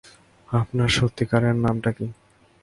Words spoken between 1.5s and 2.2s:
নামটা কী?